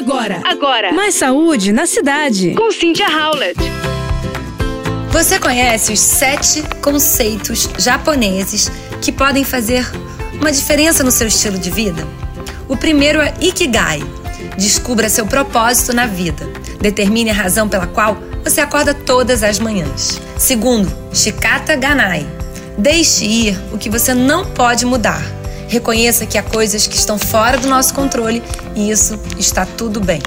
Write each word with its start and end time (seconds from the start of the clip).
Agora, 0.00 0.40
agora. 0.44 0.92
Mais 0.94 1.14
saúde 1.14 1.72
na 1.72 1.84
cidade. 1.84 2.54
Com 2.54 2.72
Cynthia 2.72 3.06
Howlett. 3.06 3.60
Você 5.10 5.38
conhece 5.38 5.92
os 5.92 6.00
sete 6.00 6.62
conceitos 6.80 7.68
japoneses 7.78 8.72
que 9.02 9.12
podem 9.12 9.44
fazer 9.44 9.86
uma 10.40 10.50
diferença 10.50 11.04
no 11.04 11.10
seu 11.10 11.26
estilo 11.26 11.58
de 11.58 11.68
vida? 11.68 12.08
O 12.66 12.78
primeiro 12.78 13.20
é 13.20 13.34
Ikigai. 13.42 14.02
Descubra 14.56 15.10
seu 15.10 15.26
propósito 15.26 15.94
na 15.94 16.06
vida. 16.06 16.48
Determine 16.80 17.28
a 17.28 17.34
razão 17.34 17.68
pela 17.68 17.86
qual 17.86 18.16
você 18.42 18.62
acorda 18.62 18.94
todas 18.94 19.42
as 19.42 19.58
manhãs. 19.58 20.18
Segundo, 20.38 20.90
Shikata 21.12 21.76
Ganai. 21.76 22.26
Deixe 22.78 23.26
ir 23.26 23.60
o 23.70 23.76
que 23.76 23.90
você 23.90 24.14
não 24.14 24.46
pode 24.46 24.86
mudar. 24.86 25.20
Reconheça 25.70 26.26
que 26.26 26.36
há 26.36 26.42
coisas 26.42 26.88
que 26.88 26.96
estão 26.96 27.16
fora 27.16 27.56
do 27.56 27.68
nosso 27.68 27.94
controle 27.94 28.42
e 28.74 28.90
isso 28.90 29.16
está 29.38 29.64
tudo 29.64 30.00
bem. 30.00 30.20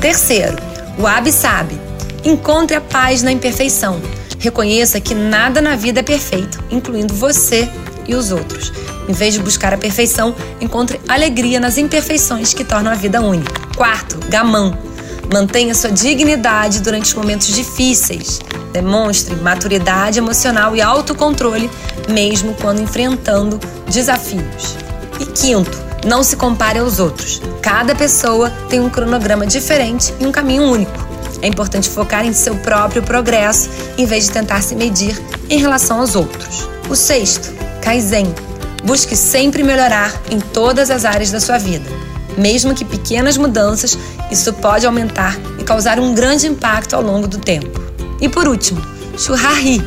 Terceiro, 0.00 0.56
o 0.98 1.06
Abi 1.06 1.30
Sabe. 1.30 1.78
Encontre 2.24 2.74
a 2.74 2.80
paz 2.80 3.22
na 3.22 3.30
imperfeição. 3.30 4.00
Reconheça 4.38 4.98
que 5.02 5.14
nada 5.14 5.60
na 5.60 5.76
vida 5.76 6.00
é 6.00 6.02
perfeito, 6.02 6.64
incluindo 6.70 7.12
você 7.12 7.68
e 8.08 8.14
os 8.14 8.32
outros. 8.32 8.72
Em 9.06 9.12
vez 9.12 9.34
de 9.34 9.40
buscar 9.40 9.74
a 9.74 9.76
perfeição, 9.76 10.34
encontre 10.58 10.98
alegria 11.06 11.60
nas 11.60 11.76
imperfeições 11.76 12.54
que 12.54 12.64
tornam 12.64 12.90
a 12.90 12.94
vida 12.94 13.20
única. 13.20 13.60
Quarto, 13.76 14.18
gamão. 14.30 14.93
Mantenha 15.32 15.74
sua 15.74 15.90
dignidade 15.90 16.80
durante 16.80 17.06
os 17.06 17.14
momentos 17.14 17.48
difíceis. 17.48 18.40
Demonstre 18.72 19.34
maturidade 19.36 20.18
emocional 20.18 20.74
e 20.74 20.80
autocontrole, 20.80 21.70
mesmo 22.08 22.54
quando 22.54 22.82
enfrentando 22.82 23.58
desafios. 23.88 24.76
E 25.20 25.26
quinto, 25.26 25.76
não 26.04 26.22
se 26.22 26.36
compare 26.36 26.78
aos 26.78 26.98
outros. 26.98 27.40
Cada 27.62 27.94
pessoa 27.94 28.50
tem 28.68 28.80
um 28.80 28.90
cronograma 28.90 29.46
diferente 29.46 30.12
e 30.20 30.26
um 30.26 30.32
caminho 30.32 30.64
único. 30.64 31.04
É 31.40 31.46
importante 31.46 31.88
focar 31.88 32.24
em 32.24 32.32
seu 32.32 32.56
próprio 32.56 33.02
progresso 33.02 33.68
em 33.98 34.06
vez 34.06 34.24
de 34.24 34.30
tentar 34.30 34.62
se 34.62 34.74
medir 34.74 35.20
em 35.48 35.58
relação 35.58 36.00
aos 36.00 36.16
outros. 36.16 36.68
O 36.88 36.96
sexto, 36.96 37.52
Kaizen. 37.82 38.34
Busque 38.82 39.16
sempre 39.16 39.62
melhorar 39.62 40.12
em 40.30 40.38
todas 40.38 40.90
as 40.90 41.04
áreas 41.06 41.30
da 41.30 41.40
sua 41.40 41.56
vida. 41.56 41.88
Mesmo 42.36 42.74
que 42.74 42.84
pequenas 42.84 43.36
mudanças, 43.36 43.98
isso 44.30 44.52
pode 44.54 44.86
aumentar 44.86 45.38
e 45.58 45.64
causar 45.64 45.98
um 45.98 46.14
grande 46.14 46.46
impacto 46.46 46.94
ao 46.94 47.02
longo 47.02 47.28
do 47.28 47.38
tempo. 47.38 47.80
E 48.20 48.28
por 48.28 48.48
último, 48.48 48.82
Churrari. 49.18 49.82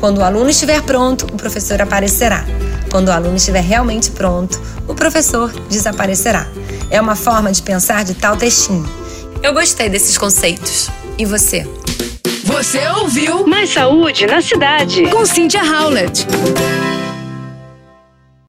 Quando 0.00 0.18
o 0.18 0.24
aluno 0.24 0.50
estiver 0.50 0.82
pronto, 0.82 1.24
o 1.26 1.36
professor 1.36 1.80
aparecerá. 1.80 2.44
Quando 2.90 3.08
o 3.08 3.12
aluno 3.12 3.36
estiver 3.36 3.62
realmente 3.62 4.10
pronto, 4.10 4.60
o 4.86 4.94
professor 4.94 5.50
desaparecerá. 5.68 6.46
É 6.90 7.00
uma 7.00 7.16
forma 7.16 7.50
de 7.50 7.62
pensar 7.62 8.04
de 8.04 8.14
tal 8.14 8.36
textinho. 8.36 8.88
Eu 9.42 9.52
gostei 9.52 9.88
desses 9.88 10.16
conceitos. 10.16 10.88
E 11.18 11.24
você? 11.24 11.66
Você 12.44 12.86
ouviu 12.88 13.46
Mais 13.46 13.72
Saúde 13.72 14.26
na 14.26 14.40
Cidade 14.40 15.08
com 15.08 15.24
Cynthia 15.24 15.62
Howlett. 15.62 16.26